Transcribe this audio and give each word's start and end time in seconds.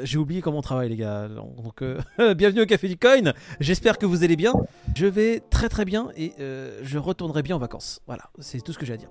J'ai 0.00 0.16
oublié 0.16 0.40
comment 0.42 0.58
on 0.58 0.62
travaille, 0.62 0.88
les 0.90 0.96
gars. 0.96 1.26
Donc, 1.26 1.82
euh, 1.82 1.98
bienvenue 2.36 2.60
au 2.62 2.66
Café 2.66 2.86
du 2.86 2.96
Coin. 2.96 3.32
J'espère 3.58 3.98
que 3.98 4.06
vous 4.06 4.22
allez 4.22 4.36
bien. 4.36 4.52
Je 4.94 5.06
vais 5.06 5.40
très 5.50 5.68
très 5.68 5.84
bien 5.84 6.10
et 6.16 6.34
euh, 6.38 6.78
je 6.84 6.98
retournerai 6.98 7.42
bien 7.42 7.56
en 7.56 7.58
vacances. 7.58 8.00
Voilà, 8.06 8.22
c'est 8.38 8.60
tout 8.62 8.72
ce 8.72 8.78
que 8.78 8.86
j'ai 8.86 8.92
à 8.92 8.96
dire. 8.96 9.08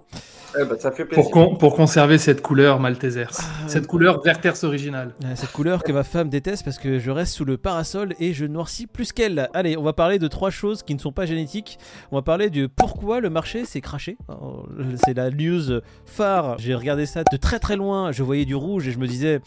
Eh 0.58 0.64
ben, 0.64 0.78
ça 0.80 0.94
fait 0.94 1.04
plaisir. 1.04 1.22
Pour, 1.26 1.32
con- 1.32 1.58
pour 1.58 1.76
conserver 1.76 2.18
cette 2.18 2.42
couleur 2.42 2.80
Maltesers. 2.80 3.34
cette 3.68 3.86
couleur 3.86 4.24
Werthers 4.24 4.64
originale. 4.64 5.14
Euh, 5.26 5.34
Cette 5.36 5.52
couleur 5.52 5.84
que 5.84 5.92
ma 5.92 6.06
femme 6.06 6.30
déteste 6.30 6.64
parce 6.64 6.80
que 6.80 7.00
je 7.00 7.12
reste 7.12 7.34
sous 7.34 7.44
le 7.44 7.58
parasol 7.58 8.14
et 8.22 8.32
je 8.32 8.46
noircis 8.46 8.88
plus 8.88 9.12
qu'elle. 9.12 9.50
Allez, 9.54 9.76
on 9.76 9.84
va 9.84 9.92
parler 9.92 10.20
de 10.20 10.28
trois 10.30 10.52
choses 10.52 10.84
qui 10.84 10.96
ne 10.96 11.00
sont 11.02 11.12
pas 11.12 11.26
génétiques. 11.26 11.80
On 12.14 12.16
va 12.16 12.22
parler 12.22 12.50
de 12.50 12.66
pourquoi 12.66 13.20
le 13.20 13.30
marché 13.30 13.66
s'est 13.66 13.82
craché. 13.82 14.18
Alors, 14.30 14.66
C'est 15.06 15.14
la 15.18 15.32
news 15.32 15.82
phare. 16.06 16.58
J'ai 16.60 16.76
regardé 16.76 17.06
ça 17.06 17.26
de 17.30 17.36
très 17.36 17.60
très 17.60 17.76
loin. 17.76 18.14
Je 18.14 18.24
voyais 18.24 18.46
du 18.46 18.56
rouge 18.56 18.88
et 18.88 18.92
je 18.94 19.00
me 19.00 19.08
disais. 19.08 19.42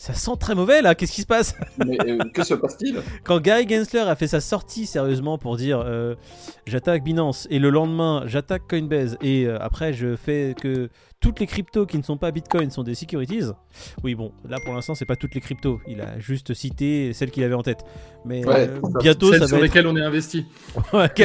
Ça 0.00 0.14
sent 0.14 0.30
très 0.38 0.54
mauvais 0.54 0.80
là, 0.80 0.94
qu'est-ce 0.94 1.10
qui 1.10 1.22
se 1.22 1.26
passe? 1.26 1.56
Mais 1.84 1.98
euh, 2.06 2.18
que 2.32 2.44
se 2.44 2.54
passe-t-il? 2.54 3.00
Quand 3.24 3.40
Guy 3.40 3.68
Gensler 3.68 3.98
a 4.08 4.14
fait 4.14 4.28
sa 4.28 4.38
sortie 4.40 4.86
sérieusement 4.86 5.38
pour 5.38 5.56
dire 5.56 5.82
euh, 5.84 6.14
j'attaque 6.68 7.02
Binance 7.02 7.48
et 7.50 7.58
le 7.58 7.68
lendemain 7.70 8.22
j'attaque 8.26 8.62
Coinbase 8.68 9.18
et 9.22 9.46
euh, 9.46 9.58
après 9.60 9.92
je 9.92 10.14
fais 10.14 10.54
que 10.62 10.88
toutes 11.18 11.40
les 11.40 11.46
cryptos 11.48 11.84
qui 11.84 11.98
ne 11.98 12.04
sont 12.04 12.16
pas 12.16 12.30
Bitcoin 12.30 12.70
sont 12.70 12.84
des 12.84 12.94
securities. 12.94 13.50
Oui 14.04 14.14
bon, 14.14 14.30
là 14.48 14.58
pour 14.64 14.72
l'instant 14.72 14.94
c'est 14.94 15.04
pas 15.04 15.16
toutes 15.16 15.34
les 15.34 15.40
cryptos, 15.40 15.80
il 15.88 16.00
a 16.00 16.16
juste 16.20 16.54
cité 16.54 17.12
celles 17.12 17.32
qu'il 17.32 17.42
avait 17.42 17.54
en 17.56 17.64
tête. 17.64 17.84
Mais 18.24 18.46
Ouais, 18.46 18.68
euh, 18.68 18.80
ça. 18.80 18.98
bientôt 19.00 19.32
Celles 19.32 19.40
ça 19.40 19.48
sur 19.48 19.56
être... 19.56 19.62
lesquelles 19.64 19.88
on 19.88 19.96
est 19.96 20.00
investi. 20.02 20.46
Ok. 20.92 21.22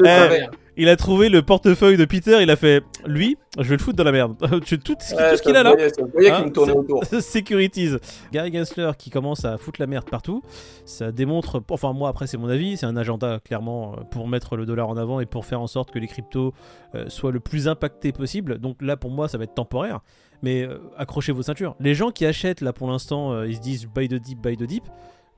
Eh. 0.80 0.82
Il 0.82 0.88
a 0.88 0.96
trouvé 0.96 1.28
le 1.28 1.42
portefeuille 1.42 1.96
de 1.96 2.04
Peter, 2.06 2.38
il 2.42 2.50
a 2.50 2.56
fait 2.56 2.82
lui, 3.06 3.36
je 3.58 3.64
vais 3.64 3.76
le 3.76 3.82
foutre 3.82 3.96
dans 3.96 4.04
la 4.04 4.12
merde. 4.12 4.36
Tout, 4.66 4.76
tout 4.76 4.94
ce 4.98 5.42
qu'il 5.42 5.54
a 5.54 5.62
là. 5.62 5.74
Hein, 5.76 6.44
autour. 6.46 7.04
Securities. 7.04 7.96
Gary 8.32 8.52
Gensler 8.52 8.92
qui 8.96 9.10
commence 9.10 9.44
à 9.44 9.58
foutre 9.58 9.80
la 9.80 9.86
merde 9.86 10.08
partout, 10.08 10.42
ça 10.86 11.12
démontre, 11.12 11.62
enfin 11.70 11.92
moi 11.92 12.08
après 12.08 12.26
c'est 12.26 12.38
mon 12.38 12.48
avis, 12.48 12.76
c'est 12.76 12.86
un 12.86 12.96
agenda 12.96 13.40
clairement 13.44 13.92
euh, 13.92 14.02
pour 14.10 14.26
mettre 14.26 14.56
le 14.56 14.64
dollar 14.66 14.88
en 14.88 14.96
avant 14.96 15.20
et 15.20 15.26
pour 15.26 15.44
faire 15.44 15.60
en 15.60 15.66
sorte 15.66 15.90
que 15.90 15.98
les 15.98 16.06
cryptos 16.06 16.54
euh, 16.94 17.08
soient 17.08 17.32
le 17.32 17.40
plus 17.40 17.68
impactés 17.68 18.12
possible. 18.12 18.58
Donc 18.58 18.76
là 18.80 18.96
pour 18.96 19.10
moi 19.10 19.28
ça 19.28 19.38
va 19.38 19.44
être 19.44 19.54
temporaire, 19.54 20.00
mais 20.42 20.62
euh, 20.62 20.78
accrochez 20.96 21.32
vos 21.32 21.42
ceintures. 21.42 21.76
Les 21.80 21.94
gens 21.94 22.10
qui 22.10 22.24
achètent 22.24 22.62
là 22.62 22.72
pour 22.72 22.88
l'instant, 22.88 23.32
euh, 23.32 23.46
ils 23.46 23.56
se 23.56 23.60
disent 23.60 23.86
buy 23.86 24.08
the 24.08 24.14
deep, 24.14 24.40
buy 24.40 24.56
the 24.56 24.64
deep. 24.64 24.84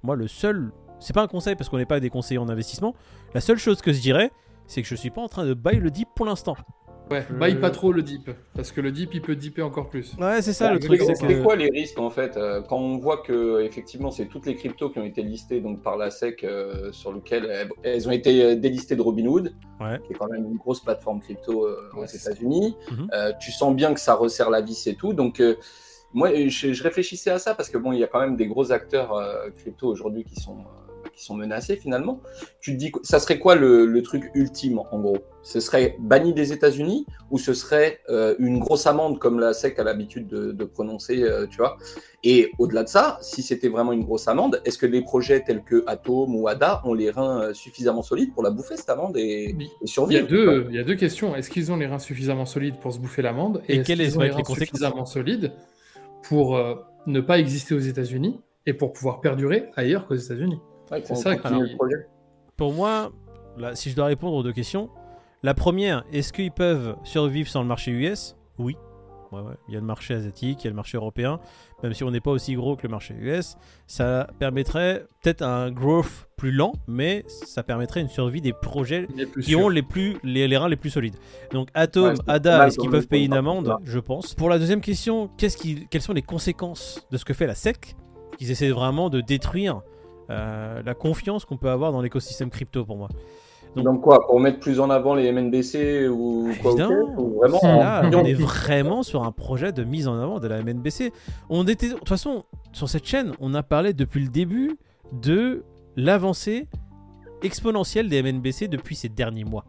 Moi 0.02 0.16
le 0.16 0.28
seul, 0.28 0.72
c'est 1.00 1.14
pas 1.14 1.22
un 1.22 1.28
conseil 1.28 1.56
parce 1.56 1.68
qu'on 1.68 1.78
n'est 1.78 1.86
pas 1.86 2.00
des 2.00 2.10
conseillers 2.10 2.38
en 2.38 2.48
investissement, 2.48 2.94
la 3.34 3.40
seule 3.40 3.58
chose 3.58 3.80
que 3.80 3.92
je 3.92 4.00
dirais, 4.00 4.30
c'est 4.72 4.82
que 4.82 4.88
je 4.88 4.94
suis 4.94 5.10
pas 5.10 5.20
en 5.20 5.28
train 5.28 5.44
de 5.44 5.52
buy 5.54 5.76
le 5.76 5.90
deep 5.90 6.08
pour 6.16 6.24
l'instant. 6.26 6.56
Ouais, 7.10 7.26
Je- 7.28 7.34
baille 7.34 7.60
pas 7.60 7.70
trop 7.70 7.92
le 7.92 8.00
dip. 8.02 8.30
Parce 8.54 8.72
que 8.72 8.80
le 8.80 8.90
dip, 8.90 9.10
il 9.12 9.20
peut 9.20 9.36
dipper 9.36 9.60
encore 9.60 9.90
plus. 9.90 10.14
Ouais 10.18 10.40
c'est 10.40 10.54
ça 10.54 10.68
Ouais, 10.68 10.74
le 10.74 10.78
truc, 10.80 11.02
c'est 11.02 11.12
que... 11.26 11.42
quoi 11.42 11.56
les 11.56 11.68
risques 11.68 11.98
en 11.98 12.08
fait 12.08 12.36
euh, 12.38 12.62
quand 12.62 12.78
on 12.78 12.96
voit 12.96 13.18
que 13.18 13.60
effectivement 13.62 14.10
c'est 14.10 14.26
toutes 14.26 14.46
les 14.46 14.54
cryptos 14.54 14.88
qui 14.88 14.98
ont 14.98 15.04
été 15.04 15.22
listées 15.22 15.60
donc 15.60 15.82
par 15.82 15.98
la 15.98 16.10
SEC 16.10 16.42
euh, 16.44 16.90
sur 16.92 17.12
lesquelles 17.12 17.44
elles, 17.50 17.68
elles 17.82 18.08
ont 18.08 18.12
été 18.12 18.42
euh, 18.42 18.54
délistées 18.54 18.96
de 18.96 19.02
Robinhood, 19.02 19.52
Ouais. 19.80 20.00
qui 20.06 20.12
est 20.12 20.16
quand 20.16 20.28
même 20.30 20.44
une 20.46 20.56
grosse 20.56 20.80
plateforme 20.80 21.20
crypto 21.20 21.66
euh, 21.66 21.90
aux 21.96 22.06
États-Unis. 22.06 22.76
Mhm. 22.92 23.08
Euh, 23.12 23.32
tu 23.40 23.50
sens 23.52 23.74
bien 23.74 23.92
que 23.92 24.00
ça 24.00 24.14
resserre 24.14 24.48
la 24.48 24.62
vis 24.62 24.86
et 24.86 24.94
tout, 24.94 25.12
donc 25.12 25.40
euh, 25.40 25.56
moi 26.14 26.30
je, 26.48 26.72
je 26.72 26.82
réfléchissais 26.82 27.30
à 27.30 27.38
ça 27.38 27.54
parce 27.54 27.68
que 27.68 27.76
bon 27.78 27.92
il 27.92 27.98
y 27.98 28.04
a 28.04 28.06
quand 28.06 28.20
même 28.20 28.36
des 28.36 28.46
gros 28.46 28.70
acteurs 28.72 29.12
euh, 29.14 29.50
crypto 29.50 29.88
aujourd'hui 29.88 30.24
qui 30.24 30.36
sont 30.36 30.58
euh, 30.60 30.81
qui 31.12 31.24
sont 31.24 31.34
menacés 31.34 31.76
finalement. 31.76 32.20
Tu 32.60 32.72
te 32.72 32.76
dis 32.78 32.92
ça 33.02 33.20
serait 33.20 33.38
quoi 33.38 33.54
le, 33.54 33.86
le 33.86 34.02
truc 34.02 34.30
ultime 34.34 34.78
en 34.78 34.98
gros? 35.00 35.18
Ce 35.42 35.58
serait 35.58 35.96
banni 35.98 36.32
des 36.34 36.52
États-Unis 36.52 37.04
ou 37.30 37.38
ce 37.38 37.52
serait 37.52 37.98
euh, 38.08 38.36
une 38.38 38.60
grosse 38.60 38.86
amende 38.86 39.18
comme 39.18 39.40
la 39.40 39.52
SEC 39.52 39.78
a 39.78 39.84
l'habitude 39.84 40.28
de, 40.28 40.52
de 40.52 40.64
prononcer, 40.64 41.22
euh, 41.22 41.46
tu 41.46 41.56
vois? 41.58 41.76
Et 42.22 42.52
au-delà 42.58 42.84
de 42.84 42.88
ça, 42.88 43.18
si 43.20 43.42
c'était 43.42 43.68
vraiment 43.68 43.92
une 43.92 44.04
grosse 44.04 44.28
amende, 44.28 44.62
est-ce 44.64 44.78
que 44.78 44.86
les 44.86 45.02
projets 45.02 45.42
tels 45.42 45.64
que 45.64 45.82
Atom 45.88 46.36
ou 46.36 46.46
ADA 46.46 46.80
ont 46.84 46.94
les 46.94 47.10
reins 47.10 47.42
euh, 47.42 47.54
suffisamment 47.54 48.02
solides 48.02 48.32
pour 48.32 48.44
la 48.44 48.50
bouffer 48.50 48.76
cette 48.76 48.90
amende 48.90 49.16
et, 49.16 49.52
Mais 49.58 49.64
et 49.64 49.68
Il 49.80 49.86
y, 49.86 49.88
survivre 49.88 50.24
a 50.24 50.28
deux, 50.28 50.66
il 50.70 50.76
y 50.76 50.78
a 50.78 50.84
deux 50.84 50.94
questions. 50.94 51.34
Est-ce 51.34 51.50
qu'ils 51.50 51.72
ont 51.72 51.76
les 51.76 51.86
reins 51.86 51.98
suffisamment 51.98 52.46
solides 52.46 52.76
pour 52.80 52.92
se 52.92 53.00
bouffer 53.00 53.22
l'amende? 53.22 53.62
Et 53.68 53.76
est-ce 53.76 53.86
quelles 53.86 53.98
qu'ils 53.98 54.10
vont 54.10 54.20
ont 54.20 54.22
les 54.22 54.30
reins 54.30 54.44
suffisamment 54.44 55.06
solides 55.06 55.52
pour 56.22 56.56
euh, 56.56 56.76
ne 57.06 57.20
pas 57.20 57.40
exister 57.40 57.74
aux 57.74 57.80
États-Unis 57.80 58.40
et 58.66 58.74
pour 58.74 58.92
pouvoir 58.92 59.20
perdurer 59.20 59.70
ailleurs 59.74 60.06
qu'aux 60.06 60.14
États-Unis? 60.14 60.60
Ouais, 60.90 61.02
c'est 61.04 61.14
ça 61.14 61.36
qui- 61.36 61.48
le 61.48 61.76
projet 61.76 62.06
Pour 62.56 62.72
moi, 62.72 63.10
là, 63.56 63.74
si 63.74 63.90
je 63.90 63.96
dois 63.96 64.06
répondre 64.06 64.36
aux 64.36 64.42
deux 64.42 64.52
questions, 64.52 64.90
la 65.42 65.54
première, 65.54 66.04
est-ce 66.12 66.32
qu'ils 66.32 66.52
peuvent 66.52 66.96
survivre 67.04 67.48
sans 67.48 67.62
le 67.62 67.68
marché 67.68 67.90
US 67.90 68.36
Oui. 68.58 68.76
Ouais, 69.32 69.40
ouais. 69.40 69.54
Il 69.66 69.72
y 69.72 69.76
a 69.78 69.80
le 69.80 69.86
marché 69.86 70.12
asiatique, 70.12 70.60
il 70.62 70.64
y 70.64 70.66
a 70.66 70.70
le 70.70 70.76
marché 70.76 70.98
européen, 70.98 71.40
même 71.82 71.94
si 71.94 72.04
on 72.04 72.10
n'est 72.10 72.20
pas 72.20 72.30
aussi 72.32 72.54
gros 72.54 72.76
que 72.76 72.82
le 72.82 72.90
marché 72.90 73.14
US, 73.18 73.56
ça 73.86 74.28
permettrait 74.38 75.06
peut-être 75.22 75.40
un 75.40 75.70
growth 75.70 76.28
plus 76.36 76.52
lent, 76.52 76.74
mais 76.86 77.24
ça 77.26 77.62
permettrait 77.62 78.02
une 78.02 78.10
survie 78.10 78.42
des 78.42 78.52
projets 78.52 79.08
qui 79.42 79.52
sûr. 79.52 79.60
ont 79.60 79.68
les, 79.70 79.80
plus, 79.82 80.18
les, 80.22 80.46
les 80.48 80.56
reins 80.58 80.68
les 80.68 80.76
plus 80.76 80.90
solides. 80.90 81.16
Donc 81.50 81.68
Atom, 81.72 82.08
Ouais, 82.10 82.14
ADA, 82.28 82.66
est-ce 82.66 82.76
qu'ils 82.78 82.90
peuvent 82.90 83.08
payer 83.08 83.24
une 83.24 83.32
amende? 83.32 83.74
Je 83.84 83.98
pense. 83.98 84.34
Pour 84.34 84.50
la 84.50 84.58
deuxième 84.58 84.82
question, 84.82 85.30
qu'est-ce 85.38 85.56
qui, 85.56 85.86
quelles 85.90 86.02
sont 86.02 86.12
les 86.12 86.20
conséquences 86.20 87.06
de 87.10 87.16
ce 87.16 87.24
que 87.24 87.32
fait 87.32 87.46
la 87.46 87.54
SEC? 87.54 87.96
Ils 88.38 88.50
essaient 88.50 88.68
vraiment 88.70 89.08
de 89.08 89.22
détruire 89.22 89.76
euh, 89.76 89.80
la 90.28 90.94
confiance 90.94 91.44
qu'on 91.44 91.56
peut 91.56 91.70
avoir 91.70 91.92
dans 91.92 92.00
l'écosystème 92.00 92.50
crypto 92.50 92.84
pour 92.84 92.96
moi. 92.96 93.08
Donc- 93.76 93.84
Donc 93.86 94.00
quoi, 94.02 94.26
pour 94.26 94.38
mettre 94.38 94.60
plus 94.60 94.80
en 94.80 94.90
avant 94.90 95.14
les 95.14 95.32
MNBC 95.32 96.06
ou 96.08 96.50
quoi 96.60 96.72
Évidemment. 96.72 97.00
ok, 97.14 97.18
ou 97.18 97.38
vraiment 97.38 97.58
Là, 97.62 98.02
on 98.14 98.24
est 98.24 98.34
vraiment 98.34 99.02
sur 99.02 99.24
un 99.24 99.32
projet 99.32 99.72
de 99.72 99.82
mise 99.82 100.08
en 100.08 100.18
avant 100.20 100.40
de 100.40 100.46
la 100.46 100.58
MNBC. 100.62 101.10
On 101.48 101.66
était, 101.66 101.88
de 101.88 101.94
toute 101.94 102.08
façon, 102.08 102.44
sur 102.72 102.88
cette 102.90 103.06
chaîne, 103.06 103.32
on 103.40 103.54
a 103.54 103.62
parlé 103.62 103.94
depuis 103.94 104.20
le 104.22 104.28
début 104.28 104.76
de 105.12 105.64
l'avancée 105.96 106.68
exponentielle 107.42 108.08
des 108.08 108.22
MNBC 108.22 108.68
depuis 108.68 108.94
ces 108.94 109.08
derniers 109.08 109.44
mois. 109.44 109.64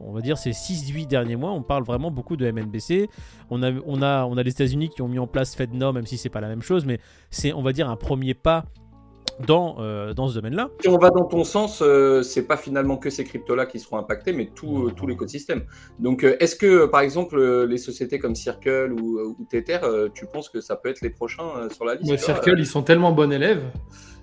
On 0.00 0.12
va 0.12 0.20
dire 0.20 0.36
ces 0.36 0.50
6-8 0.52 1.06
derniers 1.06 1.36
mois, 1.36 1.52
on 1.52 1.62
parle 1.62 1.84
vraiment 1.84 2.10
beaucoup 2.10 2.36
de 2.36 2.50
MNBC. 2.50 3.08
On 3.50 3.62
a, 3.62 3.70
on 3.86 4.02
a, 4.02 4.26
on 4.26 4.36
a 4.36 4.42
les 4.42 4.50
États-Unis 4.50 4.90
qui 4.90 5.02
ont 5.02 5.08
mis 5.08 5.18
en 5.18 5.26
place 5.26 5.54
FedNow, 5.54 5.92
même 5.92 6.04
si 6.06 6.18
c'est 6.18 6.28
pas 6.28 6.40
la 6.40 6.48
même 6.48 6.62
chose, 6.62 6.84
mais 6.84 6.98
c'est, 7.30 7.52
on 7.54 7.62
va 7.62 7.72
dire, 7.72 7.88
un 7.88 7.96
premier 7.96 8.34
pas 8.34 8.64
dans, 9.46 9.76
euh, 9.80 10.14
dans 10.14 10.28
ce 10.28 10.34
domaine-là. 10.34 10.70
Si 10.80 10.88
on 10.88 10.98
va 10.98 11.10
dans 11.10 11.24
ton 11.24 11.44
sens, 11.44 11.82
euh, 11.82 12.22
c'est 12.22 12.46
pas 12.46 12.56
finalement 12.56 12.96
que 12.96 13.10
ces 13.10 13.24
cryptos-là 13.24 13.66
qui 13.66 13.78
seront 13.78 13.98
impactés, 13.98 14.32
mais 14.32 14.50
tout, 14.54 14.86
euh, 14.86 14.92
tout 14.96 15.06
l'écosystème. 15.06 15.64
Donc, 15.98 16.24
euh, 16.24 16.36
est-ce 16.40 16.56
que, 16.56 16.86
par 16.86 17.00
exemple, 17.00 17.38
euh, 17.38 17.66
les 17.66 17.78
sociétés 17.78 18.18
comme 18.18 18.34
Circle 18.34 18.92
ou, 18.92 19.20
ou 19.20 19.46
Tether, 19.50 19.80
euh, 19.82 20.08
tu 20.14 20.26
penses 20.26 20.48
que 20.48 20.60
ça 20.60 20.76
peut 20.76 20.88
être 20.88 21.00
les 21.02 21.10
prochains 21.10 21.48
euh, 21.58 21.68
sur 21.70 21.84
la 21.84 21.96
liste 21.96 22.16
Circle, 22.24 22.54
ils 22.58 22.66
sont 22.66 22.82
tellement 22.82 23.12
bons 23.12 23.30
élèves. 23.30 23.62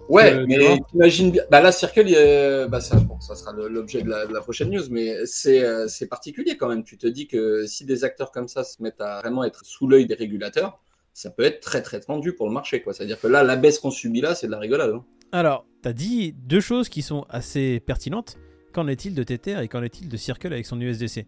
Ouais, 0.10 0.34
Euh, 0.34 0.42
tu 0.42 0.48
mais 0.48 0.58
vois. 0.68 0.78
t'imagines 0.92 1.32
bien. 1.32 1.44
Bah 1.50 1.62
là, 1.62 1.72
Circle, 1.72 2.68
bah 2.70 2.82
ça, 2.82 2.98
bon, 2.98 3.22
ça 3.22 3.36
sera 3.36 3.54
l'objet 3.54 4.02
de 4.02 4.10
la, 4.10 4.26
de 4.26 4.34
la 4.34 4.42
prochaine 4.42 4.70
news, 4.70 4.84
mais 4.92 5.16
c'est 5.26 5.64
euh, 5.64 5.88
c'est 5.88 6.08
particulier 6.08 6.58
quand 6.58 6.68
même. 6.68 6.84
Tu 6.84 6.98
te 6.98 7.08
dis 7.08 7.26
que 7.26 7.66
si 7.68 7.86
des 7.86 8.04
acteurs 8.04 8.32
comme 8.32 8.50
ça 8.50 8.66
se 8.66 8.84
mettent 8.84 9.00
à 9.00 9.20
vraiment 9.22 9.46
être 9.46 9.62
sous 9.64 9.88
l'œil 9.88 10.06
des 10.06 10.16
régulateurs, 10.16 10.82
ça 11.14 11.30
peut 11.30 11.44
être 11.44 11.60
très 11.60 11.82
très 11.82 12.00
tendu 12.00 12.34
pour 12.34 12.48
le 12.48 12.54
marché, 12.54 12.82
quoi. 12.82 12.94
C'est-à-dire 12.94 13.20
que 13.20 13.28
là, 13.28 13.44
la 13.44 13.56
baisse 13.56 13.80
qu'on 13.80 13.92
subit 13.92 14.22
là, 14.22 14.36
c'est 14.36 14.48
de 14.48 14.52
la 14.52 14.60
rigolade. 14.60 14.92
hein. 14.94 15.04
Alors, 15.32 15.66
t'as 15.82 15.94
dit 15.94 16.34
deux 16.34 16.60
choses 16.60 16.90
qui 16.90 17.02
sont 17.02 17.26
assez 17.30 17.80
pertinentes. 17.80 18.38
Qu'en 18.72 18.88
est-il 18.88 19.14
de 19.14 19.22
Tether 19.24 19.58
et 19.62 19.68
qu'en 19.68 19.84
est-il 19.84 20.10
de 20.10 20.18
Circle 20.18 20.48
avec 20.52 20.66
son 20.66 20.82
USDC 20.82 21.28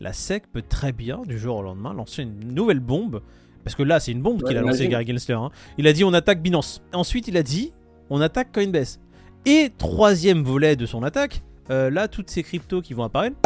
La 0.00 0.12
SEC 0.14 0.50
peut 0.50 0.62
très 0.66 0.92
bien, 0.92 1.20
du 1.26 1.38
jour 1.38 1.56
au 1.56 1.62
lendemain, 1.62 1.92
lancer 1.92 2.22
une 2.22 2.54
nouvelle 2.54 2.80
bombe. 2.80 3.20
Parce 3.64 3.74
que 3.76 3.82
là, 3.82 4.00
c'est 4.00 4.12
une 4.12 4.22
bombe 4.22 4.40
Ouais, 4.42 4.48
qu'il 4.48 4.56
a 4.56 4.62
lancée. 4.62 4.88
Gary 4.88 5.06
Gensler. 5.06 5.34
hein. 5.34 5.50
Il 5.76 5.86
a 5.86 5.92
dit 5.92 6.04
on 6.04 6.14
attaque 6.14 6.40
Binance. 6.40 6.80
Ensuite, 6.94 7.28
il 7.28 7.36
a 7.36 7.42
dit 7.42 7.72
on 8.08 8.20
attaque 8.22 8.52
Coinbase. 8.52 9.00
Et 9.44 9.70
troisième 9.76 10.42
volet 10.42 10.76
de 10.76 10.86
son 10.86 11.02
attaque, 11.02 11.42
euh, 11.70 11.90
là, 11.90 12.08
toutes 12.08 12.30
ces 12.30 12.42
cryptos 12.42 12.80
qui 12.80 12.94
vont 12.94 13.04
apparaître, 13.04 13.36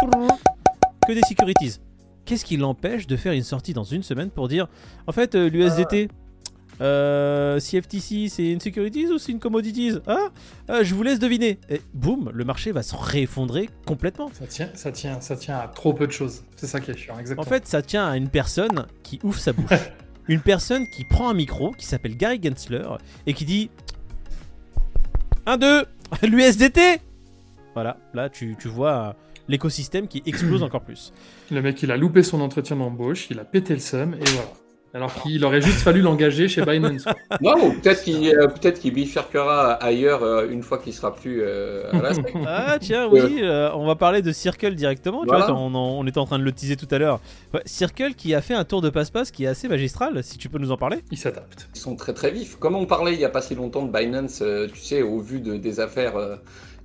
que 1.07 1.13
des 1.13 1.21
securities. 1.27 1.79
Qu'est-ce 2.25 2.45
qui 2.45 2.57
l'empêche 2.57 3.07
de 3.07 3.17
faire 3.17 3.33
une 3.33 3.43
sortie 3.43 3.73
dans 3.73 3.83
une 3.83 4.03
semaine 4.03 4.29
pour 4.29 4.47
dire 4.47 4.67
en 5.07 5.11
fait, 5.11 5.35
euh, 5.35 5.49
l'USDT. 5.49 6.09
Euh, 6.81 7.59
CFTC, 7.59 8.29
c'est 8.29 8.49
une 8.49 8.59
securities 8.59 9.05
ou 9.07 9.19
c'est 9.19 9.31
une 9.31 9.39
commodities 9.39 9.91
Ah, 10.07 10.81
je 10.81 10.95
vous 10.95 11.03
laisse 11.03 11.19
deviner. 11.19 11.59
Et 11.69 11.81
boum, 11.93 12.31
le 12.33 12.43
marché 12.45 12.71
va 12.71 12.81
se 12.81 12.95
réeffondrer 12.95 13.69
complètement. 13.85 14.31
Ça 14.33 14.47
tient, 14.47 14.69
ça 14.73 14.91
tient, 14.91 15.21
ça 15.21 15.35
tient 15.35 15.59
à 15.59 15.67
trop 15.67 15.93
peu 15.93 16.07
de 16.07 16.11
choses. 16.11 16.43
C'est 16.55 16.65
ça 16.65 16.79
qui 16.79 16.89
est 16.89 16.97
chiant, 16.97 17.19
exactement. 17.19 17.45
En 17.45 17.49
fait, 17.49 17.67
ça 17.67 17.83
tient 17.83 18.07
à 18.07 18.17
une 18.17 18.29
personne 18.29 18.87
qui 19.03 19.19
ouvre 19.23 19.39
sa 19.39 19.53
bouche. 19.53 19.69
une 20.27 20.41
personne 20.41 20.87
qui 20.89 21.03
prend 21.05 21.29
un 21.29 21.33
micro, 21.33 21.71
qui 21.71 21.85
s'appelle 21.85 22.17
Gary 22.17 22.39
Gensler, 22.41 22.87
et 23.27 23.33
qui 23.33 23.45
dit 23.45 23.69
1, 25.45 25.57
2, 25.57 25.85
l'USDT 26.23 27.01
Voilà, 27.73 27.97
là 28.13 28.29
tu, 28.29 28.55
tu 28.59 28.67
vois 28.67 28.91
euh, 28.91 29.13
l'écosystème 29.47 30.07
qui 30.07 30.23
explose 30.25 30.63
encore 30.63 30.81
plus. 30.81 31.11
le 31.51 31.61
mec, 31.61 31.81
il 31.83 31.91
a 31.91 31.97
loupé 31.97 32.23
son 32.23 32.41
entretien 32.41 32.75
d'embauche, 32.75 33.27
il 33.29 33.39
a 33.39 33.45
pété 33.45 33.73
le 33.73 33.79
seum, 33.79 34.13
et 34.15 34.23
voilà. 34.31 34.49
Alors 34.95 35.11
qu'il 35.23 35.43
aurait 35.43 35.59
juste 35.59 35.79
fallu 35.79 36.01
l'engager 36.01 36.47
chez 36.47 36.63
Binance. 36.63 37.05
Non, 37.41 37.55
ou 37.65 37.71
peut-être 37.73 38.03
qu'il 38.03 38.27
euh, 38.29 38.45
peut-être 38.45 38.79
qu'il 38.79 38.93
bifurquera 38.93 39.71
ailleurs 39.73 40.21
euh, 40.21 40.47
une 40.47 40.61
fois 40.61 40.77
qu'il 40.77 40.93
sera 40.93 41.15
plus 41.15 41.39
euh, 41.41 41.89
à 41.91 41.97
la. 41.99 42.11
Ah 42.47 42.77
tiens, 42.79 43.07
oui, 43.11 43.39
euh, 43.41 43.71
on 43.73 43.87
va 43.87 43.95
parler 43.95 44.21
de 44.21 44.31
Circle 44.31 44.75
directement. 44.75 45.21
Tu 45.23 45.29
Voilà. 45.29 45.47
vois, 45.47 45.55
on, 45.55 45.73
en- 45.73 45.97
on 45.99 46.05
était 46.05 46.19
en 46.19 46.27
train 46.27 46.37
de 46.37 46.43
le 46.43 46.51
teaser 46.51 46.75
tout 46.75 46.87
à 46.91 46.99
l'heure. 46.99 47.19
Ouais, 47.55 47.61
Circle 47.65 48.13
qui 48.13 48.35
a 48.35 48.41
fait 48.43 48.53
un 48.53 48.65
tour 48.65 48.81
de 48.83 48.91
passe-passe 48.91 49.31
qui 49.31 49.45
est 49.45 49.47
assez 49.47 49.67
magistral, 49.67 50.23
si 50.23 50.37
tu 50.37 50.47
peux 50.47 50.59
nous 50.59 50.69
en 50.71 50.77
parler. 50.77 50.97
Il 51.09 51.17
s'adapte. 51.17 51.69
Ils 51.73 51.79
sont 51.79 51.95
très 51.95 52.13
très 52.13 52.29
vifs. 52.29 52.57
Comme 52.57 52.75
on 52.75 52.85
parlait 52.85 53.13
il 53.13 53.17
n'y 53.17 53.25
a 53.25 53.29
pas 53.29 53.41
si 53.41 53.55
longtemps 53.55 53.81
de 53.87 53.91
Binance, 53.91 54.43
euh, 54.43 54.67
tu 54.71 54.79
sais, 54.79 55.01
au 55.01 55.19
vu 55.21 55.39
de, 55.39 55.57
des 55.57 55.79
affaires 55.79 56.17
euh, 56.17 56.35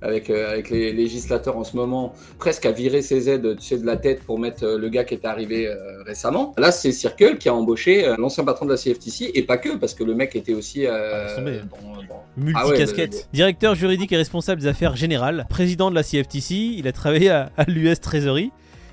avec, 0.01 0.29
euh, 0.29 0.51
avec 0.51 0.69
les 0.69 0.93
législateurs 0.93 1.57
en 1.57 1.63
ce 1.63 1.75
moment, 1.75 2.13
presque 2.37 2.65
à 2.65 2.71
virer 2.71 3.01
ses 3.01 3.29
aides 3.29 3.57
tu 3.57 3.65
sais, 3.65 3.77
de 3.77 3.85
la 3.85 3.97
tête 3.97 4.23
pour 4.23 4.39
mettre 4.39 4.63
euh, 4.65 4.77
le 4.77 4.89
gars 4.89 5.03
qui 5.03 5.13
est 5.13 5.25
arrivé 5.25 5.67
euh, 5.67 5.75
récemment. 6.05 6.53
Là, 6.57 6.71
c'est 6.71 6.91
Circle 6.91 7.37
qui 7.37 7.49
a 7.49 7.53
embauché 7.53 8.07
euh, 8.07 8.15
l'ancien 8.17 8.43
patron 8.43 8.65
de 8.65 8.71
la 8.71 8.77
CFTC, 8.77 9.31
et 9.35 9.43
pas 9.43 9.57
que, 9.57 9.75
parce 9.77 9.93
que 9.93 10.03
le 10.03 10.15
mec 10.15 10.35
était 10.35 10.53
aussi 10.53 10.85
euh, 10.85 11.27
Ah, 11.29 11.35
tombé. 11.35 11.59
dans- 11.69 12.01
dans- 12.03 12.23
Multicasquette. 12.37 13.13
Ah 13.13 13.17
ouais, 13.17 13.25
Directeur 13.33 13.75
juridique 13.75 14.11
et 14.11 14.17
responsable 14.17 14.61
des 14.61 14.67
affaires 14.67 14.95
générales, 14.95 15.45
président 15.49 15.89
de 15.89 15.95
la 15.95 16.03
CFTC, 16.03 16.55
il 16.77 16.87
a 16.87 16.91
travaillé 16.91 17.29
à, 17.29 17.51
à 17.57 17.65
l'US 17.65 17.99
Treasury. 17.99 18.51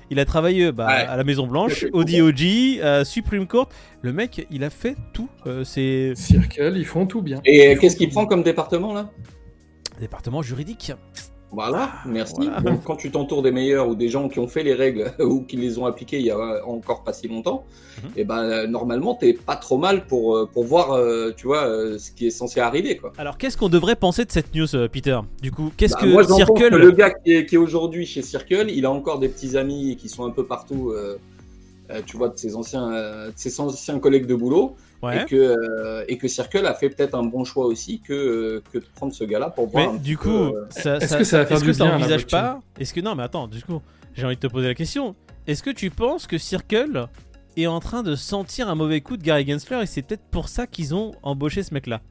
Il 0.09 0.19
a 0.19 0.25
travaillé 0.25 0.71
bah, 0.71 0.87
Ouais. 0.87 0.93
à 1.05 1.17
la 1.17 1.23
Maison 1.25 1.47
Blanche, 1.47 1.85
au 1.93 2.05
DOJ, 2.05 2.79
à 2.81 3.03
Supreme 3.03 3.45
Court. 3.45 3.67
Le 4.01 4.13
mec, 4.13 4.47
il 4.51 4.63
a 4.63 4.69
fait 4.69 4.95
tout. 5.13 5.27
Euh, 5.45 5.65
c'est 5.65 6.13
Circle, 6.15 6.73
ils 6.77 6.85
font 6.85 7.05
tout 7.05 7.21
bien. 7.21 7.41
Et 7.45 7.75
qu'est-ce 7.77 7.97
qu'il 7.97 8.09
prend 8.09 8.25
comme 8.25 8.41
département 8.41 8.93
là? 8.93 9.09
Département 9.99 10.41
juridique. 10.41 10.91
Voilà, 11.49 11.91
merci. 12.05 12.33
voilà. 12.39 12.59
Donc, 12.59 12.83
quand 12.83 12.97
tu 12.97 13.09
t'entoures 13.09 13.41
des 13.41 13.51
meilleurs 13.53 13.87
ou 13.87 13.95
des 13.95 14.09
gens 14.09 14.27
qui 14.27 14.37
ont 14.39 14.49
fait 14.49 14.63
les 14.63 14.73
règles 14.73 15.13
ou 15.21 15.43
qui 15.43 15.55
les 15.55 15.79
ont 15.79 15.85
appliquées 15.85 16.19
il 16.19 16.25
y 16.25 16.29
a 16.31 16.67
encore 16.67 17.03
pas 17.05 17.13
si 17.13 17.27
longtemps, 17.29 17.63
Mhm. 18.03 18.09
et 18.17 18.25
ben 18.25 18.43
euh, 18.43 18.67
normalement 18.67 19.15
t'es 19.15 19.31
pas 19.33 19.55
trop 19.55 19.77
mal 19.79 20.05
pour 20.05 20.35
euh, 20.35 20.45
pour 20.53 20.65
voir, 20.65 20.91
euh, 20.91 21.31
tu 21.35 21.47
vois, 21.47 21.65
ce 21.97 22.11
qui 22.11 22.27
est 22.27 22.31
censé 22.31 22.59
arriver 22.59 22.97
quoi. 22.97 23.13
Alors, 23.17 23.37
qu'est-ce 23.37 23.55
qu'on 23.57 23.69
devrait 23.69 23.95
penser 23.95 24.25
de 24.25 24.31
cette 24.31 24.53
news, 24.53 24.67
Peter? 24.91 25.19
Du 25.41 25.51
coup, 25.51 25.71
qu'est-ce 25.77 25.93
Bah, 25.93 26.01
que 26.01 26.05
moi, 26.07 26.23
Circle 26.25 26.69
que 26.69 26.75
le 26.75 26.91
gars 26.91 27.11
qui 27.11 27.31
est, 27.31 27.55
aujourd'hui 27.57 28.05
chez 28.05 28.21
Circle, 28.21 28.67
il 28.69 28.85
a 28.85 28.91
encore 28.91 29.17
des 29.19 29.29
petits 29.29 29.55
amis 29.57 29.95
qui 29.95 30.09
sont 30.09 30.25
un 30.25 30.31
peu 30.31 30.45
partout. 30.45 30.91
euh, 30.91 31.17
euh, 31.91 32.01
tu 32.05 32.17
vois, 32.17 32.29
de 32.29 32.37
ses 32.37 32.55
anciens, 32.55 32.91
euh, 32.91 33.27
de 33.27 33.33
ses 33.37 33.59
anciens 33.59 33.99
collègues 33.99 34.25
de 34.27 34.35
boulot, 34.35 34.75
Ouais. 35.03 35.21
et, 35.21 35.25
que, 35.25 35.35
euh, 35.35 36.03
et 36.07 36.17
que 36.17 36.27
Circle 36.27 36.65
a 36.65 36.73
fait 36.73 36.89
peut-être 36.89 37.13
un 37.13 37.21
bon 37.23 37.43
choix 37.43 37.67
aussi 37.67 37.99
que, 37.99 38.13
euh, 38.13 38.63
que 38.73 38.79
de 38.79 38.85
prendre 38.95 39.13
ce 39.13 39.23
gars-là 39.23 39.51
pour 39.51 39.67
voir. 39.67 39.91
Mais 39.91 39.99
un 39.99 40.01
du 40.01 40.17
coup, 40.17 40.29
euh, 40.29 40.65
ça, 40.71 40.97
Est-ce 40.97 41.17
que 41.17 41.23
ça 41.23 41.37
va 41.37 41.45
faire 41.45 41.57
est-ce 41.57 41.63
du 41.65 41.69
que 41.69 41.73
ça 41.77 41.83
bien 41.83 41.93
à 41.93 41.97
la 41.99 42.03
envisage 42.03 42.21
blockchain 42.25 42.37
pas 42.53 42.59
Est-ce 42.79 42.93
que 42.95 43.01
non, 43.01 43.13
mais 43.13 43.21
attends, 43.23 43.47
du 43.47 43.61
coup, 43.63 43.79
j'ai 44.15 44.25
envie 44.25 44.35
de 44.37 44.41
te 44.41 44.47
poser 44.47 44.67
la 44.67 44.73
question. 44.73 45.15
Est-ce 45.45 45.61
que 45.61 45.69
tu 45.69 45.91
penses 45.91 46.25
que 46.25 46.39
Circle 46.39 47.07
est 47.57 47.67
en 47.67 47.79
train 47.79 48.01
de 48.01 48.15
sentir 48.15 48.69
un 48.69 48.75
mauvais 48.75 49.01
coup 49.01 49.17
de 49.17 49.23
Gary 49.23 49.45
Gensler 49.47 49.81
et 49.83 49.85
c'est 49.85 50.01
peut-être 50.01 50.25
pour 50.31 50.49
ça 50.49 50.65
qu'ils 50.65 50.95
ont 50.95 51.11
embauché 51.21 51.61
ce 51.61 51.73
mec-là? 51.75 52.01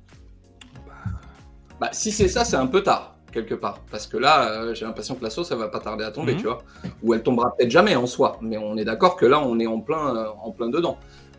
Bah, 1.81 1.91
si 1.93 2.11
c'est 2.13 2.29
ça, 2.29 2.45
c'est 2.45 2.57
un 2.57 2.67
peu 2.69 2.83
tard, 2.83 3.16
quelque 3.37 3.55
part. 3.55 3.81
Parce 3.91 4.07
que 4.07 4.17
là, 4.17 4.51
euh, 4.51 4.75
j'ai 4.75 4.85
l'impression 4.87 5.15
que 5.15 5.23
la 5.23 5.31
sauce, 5.31 5.51
elle 5.53 5.59
va 5.59 5.69
pas 5.69 5.81
tarder 5.81 6.05
à 6.05 6.11
tomber, 6.11 6.33
Mhm. 6.35 6.39
tu 6.39 6.45
vois. 6.47 6.63
Ou 7.03 7.15
elle 7.15 7.23
tombera 7.23 7.55
peut-être 7.57 7.71
jamais 7.71 7.95
en 7.97 8.07
soi. 8.07 8.39
Mais 8.41 8.57
on 8.57 8.77
est 8.77 8.85
d'accord 8.85 9.17
que 9.17 9.27
là, 9.27 9.41
on 9.47 9.59
est 9.59 9.67
en 9.67 9.81
plein, 9.81 10.17
euh, 10.17 10.27
en 10.43 10.51
plein 10.53 10.69
dedans. 10.69 10.97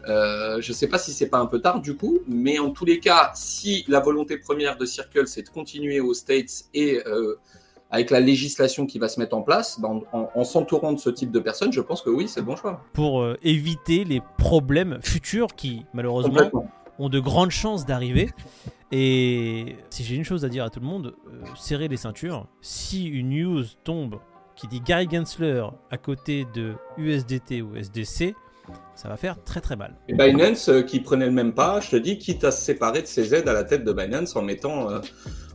Euh, 0.07 0.61
je 0.61 0.71
sais 0.71 0.88
pas 0.88 0.97
si 0.99 1.11
c'est 1.11 1.27
pas 1.27 1.39
un 1.39 1.47
peu 1.47 1.59
tard 1.59 1.81
du 1.81 1.97
coup, 1.97 2.19
mais 2.27 2.59
en 2.59 2.69
tous 2.69 2.85
les 2.85 2.99
cas, 2.99 3.31
si 3.35 3.83
la 3.89 3.99
volonté 3.99 4.38
première 4.38 4.77
de 4.77 4.85
Circle, 4.85 5.27
c'est 5.27 5.41
de 5.44 5.49
continuer 5.49 5.99
aux 5.99 6.13
States 6.13 6.63
et 6.73 7.01
euh, 7.05 7.35
avec 7.91 8.09
la 8.11 8.21
législation 8.21 8.85
qui 8.85 8.99
va 8.99 9.09
se 9.09 9.19
mettre 9.19 9.35
en 9.35 9.41
place, 9.41 9.79
bah, 9.81 9.89
en, 9.89 10.01
en- 10.17 10.29
en 10.33 10.44
s'entourant 10.45 10.94
de 10.94 10.99
ce 10.99 11.09
type 11.09 11.31
de 11.31 11.39
personnes, 11.39 11.73
je 11.73 11.81
pense 11.81 12.01
que 12.01 12.09
oui, 12.09 12.27
c'est 12.29 12.39
le 12.39 12.45
bon 12.45 12.55
choix. 12.55 12.81
pour 12.94 13.25
éviter 13.44 14.05
les 14.05 14.21
problèmes 14.38 14.99
futurs 15.01 15.47
qui, 15.55 15.85
malheureusement, 15.94 16.49
ont 16.99 17.09
de 17.09 17.19
grandes 17.19 17.51
chances 17.51 17.85
d'arriver. 17.85 18.29
Et 18.91 19.75
si 19.89 20.03
j'ai 20.03 20.15
une 20.15 20.23
chose 20.23 20.45
à 20.45 20.49
dire 20.49 20.63
à 20.63 20.69
tout 20.69 20.79
le 20.79 20.85
monde, 20.85 21.13
euh, 21.27 21.45
serrez 21.55 21.87
les 21.87 21.97
ceintures. 21.97 22.47
Si 22.61 23.05
une 23.07 23.29
news 23.29 23.63
tombe 23.83 24.19
qui 24.55 24.67
dit 24.67 24.79
Gary 24.79 25.07
Gensler 25.11 25.63
à 25.91 25.97
côté 25.97 26.45
de 26.55 26.73
USDT 26.97 27.61
ou 27.61 27.75
SDC, 27.75 28.33
ça 28.95 29.09
va 29.09 29.17
faire 29.17 29.41
très 29.43 29.61
très 29.61 29.75
mal. 29.75 29.95
Et 30.07 30.13
Binance, 30.13 30.69
euh, 30.69 30.81
qui 30.81 30.99
prenait 30.99 31.25
le 31.25 31.31
même 31.31 31.53
pas, 31.53 31.79
je 31.79 31.91
te 31.91 31.95
dis, 31.97 32.17
quitte 32.17 32.43
à 32.43 32.51
se 32.51 32.63
séparer 32.65 33.01
de 33.01 33.07
ses 33.07 33.33
aides 33.35 33.47
à 33.47 33.53
la 33.53 33.63
tête 33.63 33.83
de 33.83 33.93
Binance 33.93 34.35
en 34.35 34.41
mettant, 34.41 34.89
euh, 34.89 34.99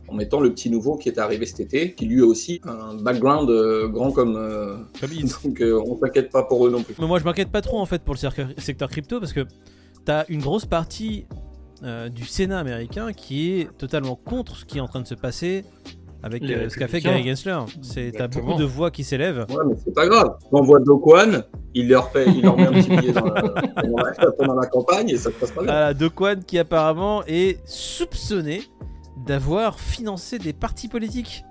en 0.07 0.13
mettant 0.13 0.39
le 0.39 0.51
petit 0.53 0.69
nouveau 0.69 0.95
qui 0.97 1.09
est 1.09 1.17
arrivé 1.19 1.45
cet 1.45 1.59
été, 1.59 1.93
qui 1.95 2.05
lui 2.05 2.21
a 2.21 2.25
aussi 2.25 2.61
un 2.63 2.95
background 2.95 3.49
euh, 3.49 3.87
grand 3.87 4.11
comme. 4.11 4.35
euh, 4.37 4.77
Comme 5.01 5.11
il- 5.11 5.25
donc 5.43 5.59
euh, 5.61 5.81
on 5.85 5.97
s'inquiète 5.97 6.31
pas 6.31 6.43
pour 6.43 6.65
eux 6.67 6.71
non 6.71 6.81
plus. 6.83 6.95
Mais 6.99 7.07
moi 7.07 7.19
je 7.19 7.23
m'inquiète 7.25 7.51
pas 7.51 7.61
trop 7.61 7.79
en 7.79 7.85
fait 7.85 8.03
pour 8.03 8.13
le 8.15 8.19
secteur 8.57 8.89
crypto 8.89 9.19
parce 9.19 9.33
que 9.33 9.45
t'as 10.05 10.23
une 10.29 10.41
grosse 10.41 10.65
partie 10.65 11.25
euh, 11.83 12.09
du 12.09 12.25
Sénat 12.25 12.59
américain 12.59 13.13
qui 13.13 13.59
est 13.59 13.77
totalement 13.77 14.15
contre 14.15 14.55
ce 14.57 14.65
qui 14.65 14.77
est 14.77 14.81
en 14.81 14.87
train 14.87 15.01
de 15.01 15.07
se 15.07 15.15
passer 15.15 15.65
avec 16.21 16.41
euh, 16.43 16.69
ce 16.69 16.77
qu'a 16.77 16.87
fait. 16.87 17.01
Gary 17.01 17.27
Gensler. 17.27 17.59
C'est 17.81 18.07
Exactement. 18.07 18.45
beaucoup 18.45 18.59
de 18.59 18.63
voix 18.63 18.91
qui 18.91 19.03
s'élèvent. 19.03 19.45
Ouais, 19.49 19.63
mais 19.67 19.75
c'est 19.83 19.93
pas 19.93 20.07
grave. 20.07 20.37
On 20.51 20.59
envoie 20.59 20.79
Dokwan, 20.79 21.43
il 21.73 21.89
leur, 21.89 22.09
fait, 22.11 22.25
il 22.29 22.43
leur 22.43 22.55
met 22.55 22.67
un 22.67 22.71
petit 22.71 22.89
billet 22.95 23.11
dans 23.11 23.25
la, 23.25 23.41
pendant, 23.41 24.03
la, 24.03 24.31
pendant 24.31 24.55
la 24.55 24.67
campagne 24.67 25.09
et 25.09 25.17
ça 25.17 25.31
se 25.31 25.35
passe 25.35 25.51
pas 25.51 25.61
bien. 25.63 25.71
Voilà, 25.71 25.93
De 25.93 26.07
Kwan 26.07 26.43
qui 26.43 26.57
apparemment 26.57 27.23
est 27.27 27.59
soupçonné 27.67 28.61
d'avoir 29.25 29.79
financé 29.79 30.39
des 30.39 30.53
partis 30.53 30.87
politiques. 30.87 31.43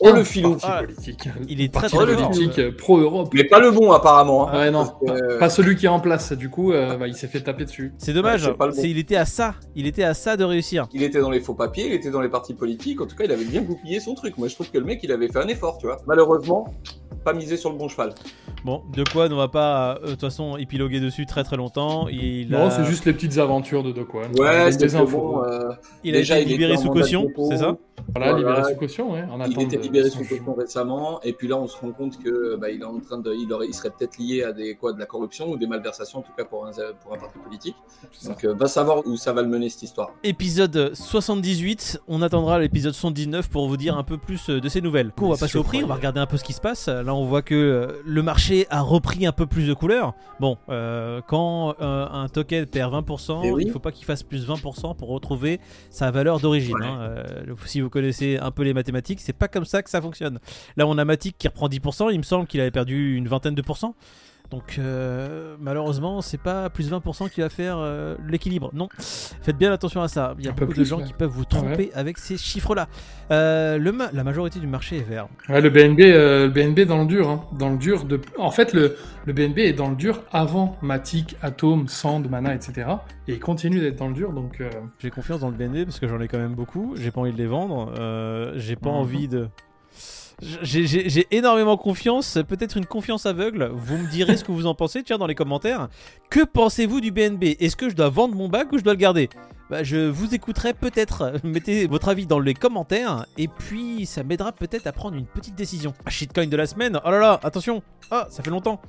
Oh 0.00 0.10
le 0.12 0.24
filou. 0.24 0.50
Parti 0.56 0.66
Ah, 0.68 0.80
politique. 0.82 1.28
il 1.48 1.60
est 1.60 1.72
très, 1.72 1.88
très 1.88 1.96
politique 2.14 2.58
euh, 2.58 2.72
pro-Europe. 2.76 3.30
Mais 3.34 3.44
pas 3.44 3.60
le 3.60 3.70
bon 3.70 3.92
apparemment. 3.92 4.48
hein. 4.48 4.58
Ouais, 4.58 4.70
non, 4.70 4.84
que, 4.86 5.10
euh, 5.10 5.38
pas 5.38 5.48
celui 5.50 5.76
qui 5.76 5.86
est 5.86 5.88
en 5.88 6.00
place. 6.00 6.32
Du 6.32 6.48
coup, 6.50 6.72
euh, 6.72 6.96
bah, 6.96 7.06
il 7.08 7.14
s'est 7.14 7.28
fait 7.28 7.40
taper 7.40 7.64
dessus. 7.64 7.92
C'est 7.98 8.12
dommage, 8.12 8.42
Ouais, 8.42 8.48
c'est 8.52 8.56
pas 8.58 8.66
le 8.66 8.72
bon. 8.72 8.80
c'est- 8.80 8.90
il 8.90 8.98
était 8.98 9.16
à 9.16 9.24
ça, 9.24 9.54
il 9.76 9.86
était 9.86 10.02
à 10.04 10.14
ça 10.14 10.36
de 10.36 10.44
réussir. 10.44 10.86
Il 10.92 11.02
était 11.02 11.20
dans 11.20 11.30
les 11.30 11.40
faux 11.40 11.54
papiers, 11.54 11.86
il 11.86 11.92
était 11.92 12.10
dans 12.10 12.20
les 12.20 12.28
partis 12.28 12.54
politiques. 12.54 13.00
En 13.00 13.06
tout 13.06 13.16
cas, 13.16 13.24
il 13.24 13.32
avait 13.32 13.44
bien 13.44 13.62
goupillé 13.62 14.00
son 14.00 14.14
truc. 14.14 14.36
Moi, 14.38 14.48
je 14.48 14.54
trouve 14.54 14.70
que 14.70 14.78
le 14.78 14.84
mec, 14.84 15.00
il 15.02 15.12
avait 15.12 15.28
fait 15.28 15.38
un 15.38 15.48
effort, 15.48 15.78
tu 15.78 15.86
vois. 15.86 15.98
Malheureusement, 16.06 16.72
pas 17.24 17.32
misé 17.32 17.56
sur 17.56 17.70
le 17.70 17.76
bon 17.76 17.88
cheval. 17.88 18.14
Bon, 18.64 18.82
De 18.92 19.04
Kwan, 19.04 19.32
on 19.32 19.36
va 19.36 19.48
pas 19.48 19.98
euh, 20.02 20.06
de 20.06 20.10
toute 20.12 20.20
façon 20.22 20.56
épiloguer 20.56 20.98
dessus 21.00 21.26
très 21.26 21.44
très 21.44 21.56
longtemps. 21.56 22.08
Il 22.08 22.50
Non, 22.50 22.66
a, 22.66 22.70
c'est 22.70 22.84
juste 22.84 23.04
les 23.04 23.12
petites 23.12 23.38
aventures 23.38 23.82
de 23.84 23.92
Dokwan. 23.92 24.30
Ouais, 24.38 24.66
Des 24.66 24.72
c'était 24.72 24.94
infos. 24.96 25.06
bon. 25.18 25.44
euh, 25.44 25.70
il 26.02 26.14
a 26.16 26.18
déjà, 26.18 26.38
été 26.40 26.48
libéré 26.50 26.76
sous 26.76 26.88
de 26.88 26.92
caution, 26.92 27.26
c'est 27.50 27.58
ça? 27.58 27.76
Voilà, 28.14 28.32
Voilà. 28.32 28.38
libéré 28.38 28.72
sous 28.72 28.78
caution, 28.78 29.12
ouais. 29.12 29.22
En 29.30 29.44
Il 29.46 29.62
était 29.62 29.76
libéré 29.76 30.10
sous 30.10 30.18
caution 30.24 30.54
récemment, 30.54 31.20
et 31.22 31.32
puis 31.32 31.48
là 31.48 31.56
on 31.56 31.66
se 31.66 31.76
rend 31.78 31.90
compte 31.92 32.18
que 32.22 32.56
bah, 32.56 32.70
il 32.70 32.80
est 32.80 32.84
en 32.84 32.98
train 33.00 33.18
de, 33.18 33.32
il, 33.34 33.52
aurait, 33.52 33.66
il 33.66 33.74
serait 33.74 33.90
peut-être 33.90 34.18
lié 34.18 34.42
à 34.42 34.52
des 34.52 34.74
quoi, 34.74 34.92
de 34.92 34.98
la 34.98 35.06
corruption 35.06 35.50
ou 35.50 35.56
des 35.56 35.66
malversations 35.66 36.20
en 36.20 36.22
tout 36.22 36.32
cas 36.36 36.44
pour 36.44 36.66
un, 36.66 36.70
pour 37.02 37.14
un 37.14 37.18
parti 37.18 37.38
politique. 37.38 37.76
Donc 38.24 38.44
euh, 38.44 38.54
va 38.54 38.66
savoir 38.68 39.06
où 39.06 39.16
ça 39.16 39.32
va 39.32 39.42
le 39.42 39.48
mener 39.48 39.68
cette 39.68 39.82
histoire. 39.84 40.10
Épisode 40.24 40.92
78, 40.94 42.00
on 42.08 42.22
attendra 42.22 42.58
l'épisode 42.58 42.92
79 42.94 43.48
pour 43.50 43.68
vous 43.68 43.76
dire 43.76 43.96
un 43.96 44.02
peu 44.04 44.18
plus 44.18 44.50
euh, 44.50 44.60
de 44.60 44.68
ces 44.68 44.80
nouvelles. 44.80 45.12
On 45.20 45.30
va 45.30 45.36
passer 45.36 45.58
au 45.58 45.62
prix, 45.64 45.82
on 45.84 45.86
va 45.86 45.94
regarder 45.94 46.20
un 46.20 46.26
peu 46.26 46.36
ce 46.36 46.44
qui 46.44 46.52
se 46.52 46.60
passe. 46.60 46.88
Là, 46.88 47.14
on 47.14 47.24
voit 47.24 47.42
que 47.42 47.54
euh, 47.54 48.00
le 48.04 48.22
marché 48.22 48.66
a 48.70 48.80
repris 48.80 49.26
un 49.26 49.32
peu 49.32 49.46
plus 49.46 49.66
de 49.66 49.74
couleur. 49.74 50.14
Bon, 50.40 50.56
euh, 50.68 51.20
quand 51.26 51.74
euh, 51.80 52.06
un 52.10 52.28
token 52.28 52.66
perd 52.66 52.92
20%, 52.94 53.40
Eh 53.44 53.50
oui. 53.52 53.64
il 53.66 53.70
faut 53.72 53.78
pas 53.78 53.92
qu'il 53.92 54.04
fasse 54.04 54.22
plus 54.22 54.48
20% 54.48 54.96
pour 54.96 55.08
retrouver 55.08 55.60
sa 55.90 56.10
valeur 56.10 56.40
d'origine. 56.40 56.74
Ouais. 56.76 56.86
hein. 56.86 56.98
Euh, 57.00 57.54
si 57.66 57.80
vous 57.80 57.87
connaissez 57.88 58.38
un 58.38 58.50
peu 58.50 58.62
les 58.62 58.74
mathématiques, 58.74 59.20
c'est 59.20 59.32
pas 59.32 59.48
comme 59.48 59.64
ça 59.64 59.82
que 59.82 59.90
ça 59.90 60.00
fonctionne. 60.00 60.38
Là, 60.76 60.86
on 60.86 60.98
a 60.98 61.04
Matic 61.04 61.36
qui 61.38 61.48
reprend 61.48 61.68
10%, 61.68 62.12
il 62.12 62.18
me 62.18 62.22
semble 62.22 62.46
qu'il 62.46 62.60
avait 62.60 62.70
perdu 62.70 63.16
une 63.16 63.28
vingtaine 63.28 63.54
de 63.54 63.62
pourcents. 63.62 63.94
Donc 64.50 64.76
euh, 64.78 65.56
malheureusement, 65.60 66.22
c'est 66.22 66.40
pas 66.40 66.70
plus 66.70 66.90
20% 66.90 67.28
qui 67.30 67.40
va 67.42 67.50
faire 67.50 67.76
euh, 67.78 68.16
l'équilibre. 68.26 68.70
Non, 68.72 68.88
faites 68.98 69.58
bien 69.58 69.72
attention 69.72 70.00
à 70.00 70.08
ça. 70.08 70.34
Il 70.38 70.44
y 70.44 70.48
a 70.48 70.52
Un 70.52 70.54
peu 70.54 70.64
beaucoup 70.64 70.78
de 70.78 70.84
gens 70.84 70.98
ouais. 70.98 71.04
qui 71.04 71.12
peuvent 71.12 71.30
vous 71.30 71.44
avec 71.94 72.18
ces 72.18 72.36
chiffres-là. 72.36 72.88
Euh, 73.30 73.92
ma- 73.92 74.10
la 74.12 74.24
majorité 74.24 74.58
du 74.58 74.66
marché 74.66 74.96
est 74.98 75.08
vert. 75.08 75.28
Ouais, 75.48 75.60
le 75.60 75.68
BNB, 75.70 76.00
euh, 76.00 76.46
le 76.46 76.50
BNB 76.50 76.80
dans 76.86 76.98
le 77.00 77.06
dur, 77.06 77.28
hein. 77.28 77.44
dans 77.58 77.68
le 77.70 77.76
dur 77.76 78.04
de. 78.04 78.20
En 78.38 78.50
fait, 78.50 78.72
le, 78.72 78.96
le 79.26 79.32
BNB 79.32 79.58
est 79.58 79.72
dans 79.74 79.90
le 79.90 79.96
dur 79.96 80.22
avant 80.32 80.76
Matic, 80.82 81.36
Atom, 81.42 81.88
Sand, 81.88 82.28
Mana, 82.30 82.54
etc. 82.54 82.88
Et 83.26 83.34
il 83.34 83.40
continue 83.40 83.80
d'être 83.80 83.96
dans 83.96 84.08
le 84.08 84.14
dur, 84.14 84.32
donc. 84.32 84.60
euh, 84.60 84.70
J'ai 84.98 85.10
confiance 85.10 85.40
dans 85.40 85.50
le 85.50 85.56
BNB 85.56 85.84
parce 85.84 86.00
que 86.00 86.08
j'en 86.08 86.20
ai 86.20 86.28
quand 86.28 86.38
même 86.38 86.54
beaucoup. 86.54 86.94
J'ai 86.96 87.10
pas 87.10 87.20
envie 87.20 87.32
de 87.32 87.38
les 87.38 87.46
vendre. 87.46 87.92
J'ai 88.56 88.76
pas 88.76 88.90
envie 88.90 89.28
de. 89.28 89.48
J'ai- 90.40 91.26
énormément 91.36 91.76
confiance, 91.76 92.38
peut-être 92.46 92.76
une 92.76 92.86
confiance 92.86 93.26
aveugle. 93.26 93.70
Vous 93.74 93.96
me 93.98 94.08
direz 94.08 94.36
ce 94.36 94.44
que 94.44 94.52
vous 94.52 94.66
en 94.66 94.74
pensez, 94.74 95.02
tiens, 95.02 95.18
dans 95.18 95.26
les 95.26 95.34
commentaires. 95.34 95.88
Que 96.30 96.44
pensez-vous 96.44 97.00
du 97.00 97.10
BNB 97.10 97.56
Est-ce 97.60 97.76
que 97.76 97.88
je 97.88 97.96
dois 97.96 98.08
vendre 98.08 98.34
mon 98.36 98.48
bac 98.48 98.70
ou 98.72 98.78
je 98.78 98.84
dois 98.84 98.92
le 98.92 98.98
garder? 98.98 99.28
Bah, 99.68 99.82
Je 99.82 99.96
vous 100.08 100.34
écouterai 100.34 100.74
peut-être. 100.74 101.32
Mettez 101.44 101.86
votre 101.86 102.08
avis 102.08 102.26
dans 102.26 102.38
les 102.38 102.54
commentaires 102.54 103.26
et 103.36 103.48
puis 103.48 104.06
ça 104.06 104.22
m'aidera 104.22 104.52
peut-être 104.52 104.86
à 104.86 104.92
prendre 104.92 105.16
une 105.16 105.26
petite 105.26 105.56
décision. 105.56 105.92
Ah, 106.06 106.10
shitcoin 106.10 106.46
de 106.46 106.56
la 106.56 106.66
semaine 106.66 107.00
Oh 107.04 107.10
là 107.10 107.18
là, 107.18 107.40
attention 107.42 107.82
Ah, 108.10 108.26
ça 108.30 108.42
fait 108.42 108.50
longtemps 108.50 108.80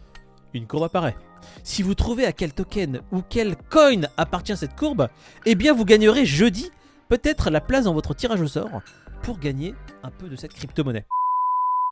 Une 0.54 0.68
courbe 0.68 0.84
apparaît. 0.84 1.16
Si 1.64 1.82
vous 1.82 1.96
trouvez 1.96 2.26
à 2.26 2.32
quel 2.32 2.54
token 2.54 3.02
ou 3.12 3.22
quel 3.28 3.56
coin 3.72 4.02
appartient 4.18 4.56
cette 4.58 4.76
courbe, 4.76 5.08
eh 5.46 5.56
bien 5.56 5.74
vous 5.74 5.86
gagnerez 5.86 6.26
jeudi 6.26 6.70
peut-être 7.08 7.50
la 7.50 7.60
place 7.62 7.86
dans 7.86 7.94
votre 7.94 8.14
tirage 8.14 8.42
au 8.42 8.48
sort 8.48 8.82
pour 9.24 9.40
gagner 9.40 9.74
un 10.04 10.12
peu 10.12 10.28
de 10.30 10.36
cette 10.36 10.54
crypto-monnaie. 10.54 11.06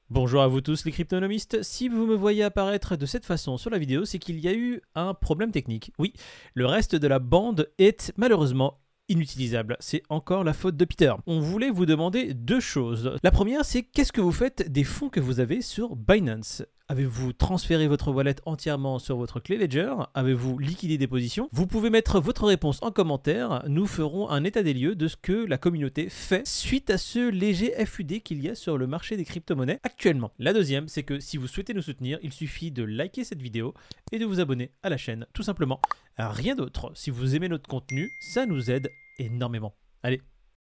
Bonjour 0.10 0.42
à 0.42 0.48
vous 0.48 0.62
tous 0.62 0.86
les 0.86 0.94
cryptonomistes, 0.94 1.64
si 1.64 1.90
vous 1.90 2.06
me 2.06 2.16
voyez 2.16 2.42
apparaître 2.42 2.96
de 2.96 3.06
cette 3.06 3.26
façon 3.26 3.58
sur 3.58 3.70
la 3.70 3.78
vidéo, 3.78 4.06
c'est 4.06 4.20
qu'il 4.20 4.40
y 4.40 4.48
a 4.48 4.54
eu 4.54 4.82
un 4.96 5.14
problème 5.14 5.52
technique. 5.52 5.92
Oui, 6.00 6.14
le 6.54 6.66
reste 6.66 6.96
de 6.96 7.08
la 7.10 7.20
bande 7.20 7.70
est 7.78 8.14
malheureusement 8.16 8.80
inutilisable. 9.10 9.76
C'est 9.82 10.04
encore 10.08 10.46
la 10.46 10.54
faute 10.54 10.78
de 10.78 10.86
Peter. 10.86 11.14
On 11.26 11.42
voulait 11.42 11.72
vous 11.72 11.86
demander 11.86 12.34
deux 12.34 12.62
choses. 12.62 13.18
La 13.22 13.32
première, 13.32 13.66
c'est 13.66 13.84
qu'est-ce 13.84 14.14
que 14.14 14.22
vous 14.22 14.32
faites 14.32 14.72
des 14.72 14.86
fonds 14.86 15.10
que 15.10 15.20
vous 15.20 15.42
avez 15.42 15.62
sur 15.62 15.98
Binance? 15.98 16.64
Avez-vous 16.90 17.34
transféré 17.34 17.90
votre 17.90 18.14
wallet 18.14 18.38
entièrement 18.46 18.98
sur 18.98 19.18
votre 19.18 19.42
clé 19.42 19.58
Ledger? 19.58 19.94
Avez-vous 20.14 20.58
liquidé 20.58 20.98
des 20.98 21.06
positions? 21.06 21.50
Vous 21.52 21.68
pouvez 21.68 21.90
mettre 21.90 22.22
votre 22.22 22.46
réponse 22.46 22.80
en 22.82 22.92
commentaire. 22.92 23.62
Nous 23.68 23.86
ferons 23.88 24.30
un 24.30 24.46
état 24.46 24.64
des 24.64 24.74
lieux 24.74 24.96
de 24.96 25.10
ce 25.10 25.18
que 25.18 25.34
la 25.34 25.58
communauté 25.58 26.08
fait 26.08 26.48
suite 26.48 26.90
à 26.90 26.98
ce 26.98 27.30
léger 27.30 27.74
FUD 27.86 28.24
qu'il 28.24 28.42
y 28.42 28.48
a 28.48 28.56
sur 28.56 28.78
le 28.78 28.88
marché 28.88 29.18
des 29.18 29.26
crypto-monnaies 29.26 29.82
actuellement. 29.84 30.32
La 30.40 30.54
deuxième, 30.54 30.88
c'est 30.88 31.04
que 31.04 31.20
si 31.20 31.36
vous 31.36 31.48
souhaitez 31.48 31.74
nous 31.74 31.82
soutenir, 31.82 32.20
il 32.24 32.32
suffit 32.32 32.72
de 32.72 32.84
liker 32.84 33.26
cette 33.26 33.42
vidéo 33.42 33.74
et 34.14 34.18
de 34.18 34.26
vous 34.26 34.40
abonner 34.40 34.72
à 34.82 34.88
la 34.88 34.96
chaîne, 34.96 35.26
tout 35.34 35.44
simplement. 35.44 35.82
Rien 36.18 36.56
d'autre. 36.56 36.94
Si 36.96 37.10
vous 37.10 37.36
aimez 37.36 37.50
notre 37.50 37.68
contenu, 37.68 38.10
ça 38.22 38.46
nous 38.46 38.72
aide 38.72 38.90
énormément. 39.20 39.76
Allez, 40.04 40.22